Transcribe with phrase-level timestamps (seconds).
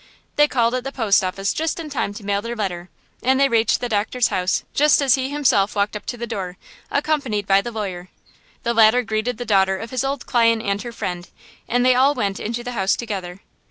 [0.35, 2.89] They called at the post office just in time to mail their letter,
[3.21, 6.57] and they reached the doctor's house just as he himself walked up to the door,
[6.89, 8.09] accompanied by the lawyer.
[8.63, 11.29] The latter greeted the daughter of his old client and her friend,
[11.67, 13.41] and they all went into the house together.